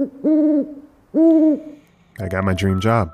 I 0.00 0.64
got 2.28 2.44
my 2.44 2.54
dream 2.54 2.80
job. 2.80 3.12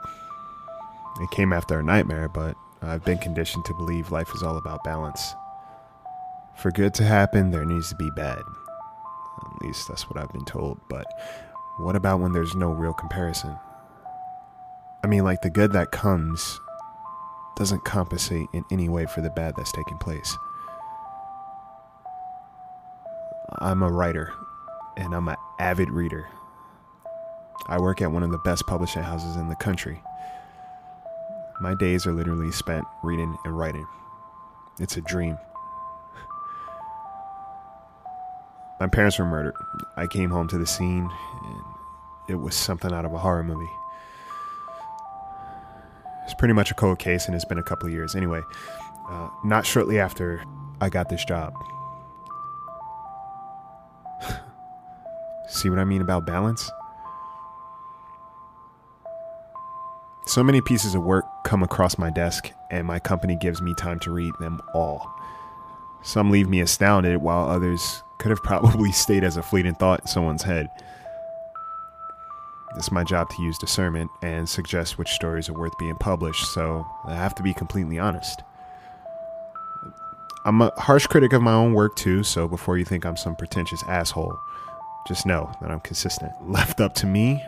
It 1.21 1.31
came 1.31 1.53
after 1.53 1.79
a 1.79 1.83
nightmare, 1.83 2.29
but 2.29 2.57
I've 2.83 3.05
been 3.05 3.19
conditioned 3.19 3.65
to 3.65 3.75
believe 3.75 4.13
life 4.13 4.31
is 4.35 4.43
all 4.43 4.57
about 4.57 4.85
balance. 4.85 5.35
For 6.57 6.71
good 6.71 6.95
to 6.95 7.05
happen, 7.05 7.51
there 7.51 7.65
needs 7.65 7.89
to 7.91 7.97
be 7.97 8.11
bad. 8.15 8.39
At 8.39 9.63
least 9.63 9.89
that's 9.89 10.09
what 10.09 10.19
I've 10.19 10.33
been 10.33 10.45
told, 10.45 10.81
but 10.89 11.07
what 11.79 11.97
about 11.97 12.21
when 12.21 12.33
there's 12.33 12.55
no 12.55 12.71
real 12.71 12.93
comparison? 12.93 13.59
I 15.03 15.09
mean, 15.09 15.25
like 15.25 15.43
the 15.43 15.51
good 15.51 15.73
that 15.73 15.91
comes 15.91 16.61
doesn't 17.57 17.85
compensate 17.85 18.47
in 18.53 18.65
any 18.71 18.89
way 18.89 19.07
for 19.07 19.23
the 19.23 19.31
bad 19.31 19.55
that's 19.57 19.73
taking 19.73 19.99
place. 19.99 20.37
I'm 23.59 23.83
a 23.83 23.91
writer, 23.91 24.33
and 24.97 25.15
I'm 25.15 25.29
an 25.29 25.37
avid 25.59 25.91
reader. 25.91 26.29
I 27.69 27.79
work 27.79 28.01
at 28.01 28.13
one 28.13 28.23
of 28.23 28.31
the 28.31 28.39
best 28.39 28.67
publishing 28.67 29.03
houses 29.03 29.37
in 29.37 29.49
the 29.49 29.57
country. 29.57 30.01
My 31.61 31.75
days 31.75 32.07
are 32.07 32.13
literally 32.13 32.53
spent 32.53 32.85
reading 33.03 33.37
and 33.45 33.57
writing. 33.57 33.87
It's 34.79 34.97
a 34.97 35.01
dream. 35.01 35.39
My 38.79 38.87
parents 38.87 39.19
were 39.19 39.25
murdered. 39.25 39.55
I 39.97 40.07
came 40.07 40.31
home 40.31 40.49
to 40.49 40.59
the 40.59 40.67
scene, 40.67 41.11
and 41.45 41.63
it 42.29 42.35
was 42.37 42.55
something 42.55 42.93
out 42.93 43.07
of 43.07 43.13
a 43.15 43.19
horror 43.19 43.43
movie. 43.43 43.71
It's 46.25 46.35
pretty 46.35 46.55
much 46.55 46.71
a 46.71 46.75
cold 46.75 46.99
case, 46.99 47.27
and 47.27 47.35
it's 47.35 47.45
been 47.45 47.59
a 47.59 47.63
couple 47.63 47.87
of 47.87 47.93
years. 47.93 48.15
Anyway, 48.15 48.43
uh, 49.09 49.29
not 49.45 49.65
shortly 49.65 49.99
after 49.99 50.45
I 50.81 50.91
got 50.91 51.09
this 51.09 51.25
job. 51.25 51.55
See 55.49 55.71
what 55.71 55.79
I 55.79 55.85
mean 55.85 56.03
about 56.03 56.27
balance? 56.27 56.71
So 60.37 60.45
many 60.45 60.61
pieces 60.61 60.95
of 60.95 61.03
work 61.03 61.25
come 61.45 61.63
across 61.63 61.97
my 61.97 62.11
desk, 62.11 62.53
and 62.71 62.87
my 62.87 62.99
company 62.99 63.37
gives 63.37 63.63
me 63.63 63.73
time 63.73 63.99
to 64.01 64.11
read 64.11 64.35
them 64.39 64.61
all. 64.75 65.19
Some 66.03 66.31
leave 66.31 66.47
me 66.47 66.61
astounded, 66.61 67.23
while 67.23 67.49
others 67.49 68.03
could 68.19 68.29
have 68.29 68.43
probably 68.43 68.93
stayed 68.93 69.25
as 69.25 69.39
a 69.39 69.43
fleeting 69.43 69.77
thought 69.77 70.01
in 70.01 70.07
someone's 70.07 70.43
head. 70.43 70.69
It's 72.77 72.93
my 72.93 73.03
job 73.03 73.31
to 73.31 73.43
use 73.43 73.57
discernment 73.57 74.11
and 74.21 74.47
suggest 74.47 74.99
which 74.99 75.09
stories 75.09 75.49
are 75.49 75.55
worth 75.55 75.73
being 75.79 75.97
published, 75.97 76.53
so 76.53 76.87
I 77.07 77.15
have 77.15 77.35
to 77.37 77.43
be 77.43 77.55
completely 77.55 77.99
honest. 77.99 78.43
I'm 80.45 80.61
a 80.61 80.71
harsh 80.77 81.07
critic 81.07 81.33
of 81.33 81.41
my 81.41 81.55
own 81.55 81.73
work 81.73 81.97
too, 81.97 82.23
so 82.23 82.47
before 82.47 82.77
you 82.77 82.85
think 82.85 83.07
I'm 83.07 83.17
some 83.17 83.37
pretentious 83.37 83.83
asshole, 83.85 84.39
just 85.09 85.25
know 85.25 85.51
that 85.63 85.71
I'm 85.71 85.81
consistent. 85.81 86.33
Left 86.47 86.83
up 86.83 86.95
to 86.97 87.07
me, 87.07 87.43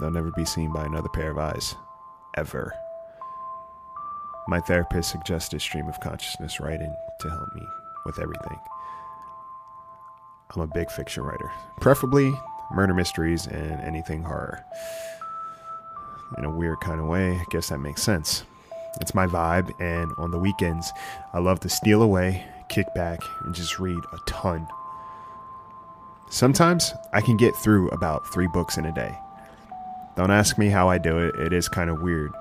they'll 0.00 0.10
never 0.10 0.32
be 0.32 0.44
seen 0.44 0.72
by 0.72 0.84
another 0.84 1.08
pair 1.08 1.30
of 1.30 1.38
eyes. 1.38 1.76
Ever. 2.36 2.72
My 4.48 4.60
therapist 4.60 5.10
suggested 5.10 5.60
stream 5.60 5.86
of 5.88 6.00
consciousness 6.00 6.60
writing 6.60 6.94
to 7.20 7.30
help 7.30 7.54
me 7.54 7.66
with 8.06 8.18
everything. 8.18 8.58
I'm 10.54 10.62
a 10.62 10.66
big 10.66 10.90
fiction 10.90 11.22
writer, 11.22 11.50
preferably 11.80 12.32
murder 12.74 12.94
mysteries 12.94 13.46
and 13.46 13.80
anything 13.80 14.22
horror. 14.22 14.64
In 16.38 16.44
a 16.44 16.50
weird 16.50 16.80
kind 16.80 17.00
of 17.00 17.06
way, 17.06 17.32
I 17.32 17.44
guess 17.50 17.68
that 17.68 17.78
makes 17.78 18.02
sense. 18.02 18.44
It's 19.00 19.14
my 19.14 19.26
vibe, 19.26 19.70
and 19.80 20.12
on 20.18 20.30
the 20.30 20.38
weekends, 20.38 20.92
I 21.32 21.38
love 21.38 21.60
to 21.60 21.68
steal 21.68 22.02
away, 22.02 22.44
kick 22.68 22.86
back, 22.94 23.20
and 23.44 23.54
just 23.54 23.78
read 23.78 23.98
a 24.12 24.18
ton. 24.26 24.66
Sometimes 26.30 26.94
I 27.12 27.20
can 27.20 27.36
get 27.36 27.54
through 27.56 27.88
about 27.90 28.26
three 28.32 28.48
books 28.48 28.78
in 28.78 28.86
a 28.86 28.92
day. 28.92 29.18
Don't 30.16 30.30
ask 30.30 30.58
me 30.58 30.68
how 30.68 30.88
I 30.88 30.98
do 30.98 31.18
it, 31.18 31.34
it 31.36 31.52
is 31.52 31.68
kind 31.68 31.88
of 31.88 32.02
weird. 32.02 32.32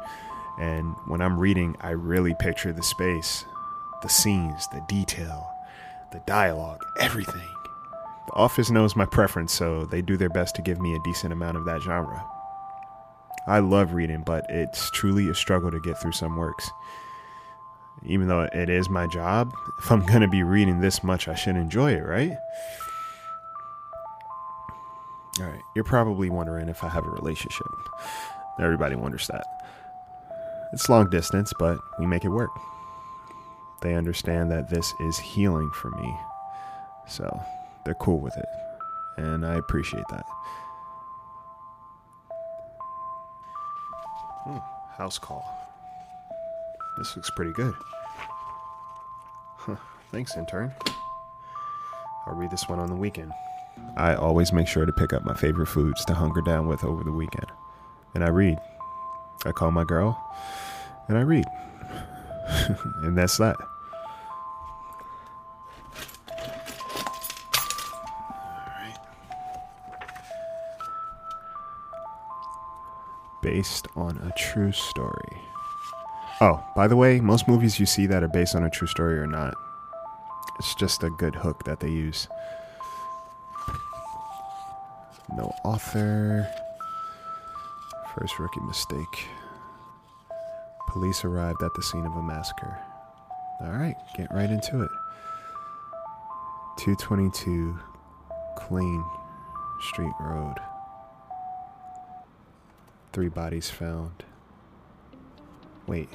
And 0.60 0.94
when 1.08 1.22
I'm 1.22 1.40
reading, 1.40 1.76
I 1.82 1.92
really 1.92 2.36
picture 2.36 2.74
the 2.74 2.84
space, 2.84 3.46
the 4.02 4.10
scenes, 4.10 4.68
the 4.74 4.84
detail, 4.88 5.50
the 6.12 6.22
dialogue, 6.26 6.84
everything. 7.00 7.48
The 8.28 8.34
Office 8.34 8.70
knows 8.70 8.96
my 8.96 9.06
preference, 9.06 9.54
so 9.54 9.86
they 9.86 10.02
do 10.02 10.18
their 10.18 10.30
best 10.30 10.56
to 10.56 10.62
give 10.62 10.80
me 10.80 10.96
a 10.96 11.00
decent 11.04 11.34
amount 11.34 11.58
of 11.58 11.66
that 11.66 11.82
genre. 11.82 12.24
I 13.48 13.60
love 13.60 13.94
reading, 13.94 14.22
but 14.22 14.46
it's 14.50 14.92
truly 14.92 15.30
a 15.30 15.36
struggle 15.36 15.72
to 15.72 15.80
get 15.80 15.98
through 15.98 16.12
some 16.12 16.36
works. 16.36 16.70
Even 18.06 18.28
though 18.28 18.48
it 18.54 18.70
is 18.70 18.90
my 18.90 19.08
job, 19.08 19.54
if 19.80 19.92
I'm 19.92 20.06
going 20.06 20.22
to 20.22 20.28
be 20.28 20.44
reading 20.44 20.80
this 20.80 21.04
much, 21.04 21.28
I 21.28 21.36
should 21.36 21.56
enjoy 21.56 21.94
it, 21.94 22.06
right? 22.06 22.38
You're 25.76 25.86
probably 25.86 26.30
wondering 26.30 26.70
if 26.70 26.84
I 26.84 26.90
have 26.90 27.06
a 27.06 27.10
relationship. 27.10 27.68
Everybody 28.60 28.96
wonders 28.96 29.28
that. 29.28 29.46
It's 30.74 30.90
long 30.90 31.10
distance, 31.10 31.54
but 31.58 31.80
we 32.00 32.06
make 32.06 32.24
it 32.26 32.30
work. 32.30 32.52
They 33.82 33.96
understand 33.96 34.52
that 34.52 34.70
this 34.70 34.94
is 35.00 35.18
healing 35.18 35.70
for 35.72 35.90
me, 35.92 36.16
so 37.08 37.42
they're 37.84 37.96
cool 37.96 38.20
with 38.20 38.38
it. 38.38 38.46
And 39.18 39.46
I 39.46 39.56
appreciate 39.56 40.04
that. 40.12 40.26
Hmm, 44.44 44.58
house 44.98 45.18
call. 45.18 45.44
This 46.98 47.16
looks 47.16 47.30
pretty 47.32 47.54
good. 47.54 47.74
Huh, 49.58 49.76
thanks, 50.12 50.36
intern. 50.38 50.74
I'll 52.28 52.36
read 52.36 52.52
this 52.52 52.68
one 52.70 52.80
on 52.80 52.90
the 52.90 52.96
weekend. 52.96 53.32
I 53.98 54.16
always 54.16 54.54
make 54.54 54.68
sure 54.68 54.86
to 54.86 54.92
pick 54.94 55.14
up 55.14 55.24
my 55.24 55.34
favorite 55.34 55.68
foods 55.68 56.06
to 56.06 56.14
hunker 56.14 56.42
down 56.42 56.68
with 56.68 56.84
over 56.84 57.04
the 57.04 57.12
weekend. 57.12 57.52
And 58.14 58.24
I 58.24 58.30
read. 58.30 58.58
I 59.46 59.52
call 59.52 59.72
my 59.72 59.84
girl, 59.84 60.20
and 61.08 61.18
I 61.18 61.22
read. 61.22 61.46
and 63.04 63.18
that's 63.18 63.38
that. 63.38 63.56
Based 73.42 73.88
on 73.96 74.18
a 74.18 74.32
true 74.38 74.72
story. 74.72 75.42
Oh, 76.40 76.64
by 76.76 76.88
the 76.88 76.96
way, 76.96 77.20
most 77.20 77.48
movies 77.48 77.80
you 77.80 77.86
see 77.86 78.06
that 78.08 78.24
are 78.24 78.28
based 78.28 78.56
on 78.56 78.64
a 78.64 78.70
true 78.70 78.88
story 78.88 79.20
are 79.20 79.28
not. 79.28 79.56
It's 80.60 80.76
just 80.76 81.04
a 81.04 81.10
good 81.10 81.36
hook 81.36 81.64
that 81.66 81.80
they 81.80 81.90
use. 81.90 82.28
No 85.34 85.54
author. 85.64 86.48
First 88.16 88.38
rookie 88.38 88.60
mistake. 88.62 89.28
Police 90.90 91.24
arrived 91.24 91.64
at 91.64 91.74
the 91.74 91.82
scene 91.82 92.06
of 92.06 92.16
a 92.18 92.22
massacre. 92.22 92.78
Alright, 93.62 93.96
get 94.18 94.32
right 94.34 94.50
into 94.50 94.82
it. 94.82 94.90
222 96.78 97.80
Clean 98.58 99.06
Street 99.80 100.14
Road. 100.20 100.56
Three 103.14 103.30
bodies 103.30 103.70
found. 103.70 104.24
Wait. 105.88 106.10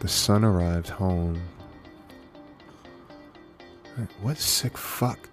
The 0.00 0.08
son 0.08 0.44
arrived 0.44 0.90
home. 0.90 1.40
What 4.20 4.38
sick 4.38 4.78
fuck? 4.78 5.28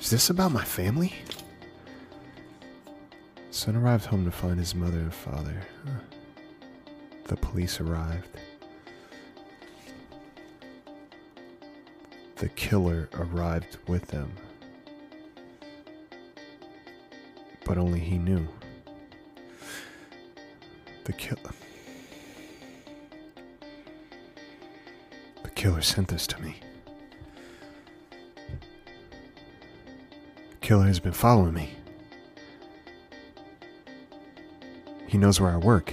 Is 0.00 0.08
this 0.08 0.30
about 0.30 0.50
my 0.50 0.64
family? 0.64 1.12
Son 3.50 3.76
arrived 3.76 4.06
home 4.06 4.24
to 4.24 4.30
find 4.30 4.58
his 4.58 4.74
mother 4.74 4.98
and 4.98 5.12
father. 5.12 5.60
The 7.24 7.36
police 7.36 7.80
arrived. 7.80 8.28
The 12.36 12.48
killer 12.48 13.10
arrived 13.12 13.76
with 13.86 14.06
them. 14.08 14.32
But 17.66 17.76
only 17.76 18.00
he 18.00 18.16
knew. 18.16 18.48
The 21.04 21.12
killer. 21.12 21.52
The 25.42 25.50
killer 25.50 25.82
sent 25.82 26.08
this 26.08 26.26
to 26.28 26.40
me. 26.40 26.56
Killer 30.70 30.86
has 30.86 31.00
been 31.00 31.10
following 31.10 31.52
me. 31.52 31.74
He 35.08 35.18
knows 35.18 35.40
where 35.40 35.50
I 35.50 35.56
work. 35.56 35.92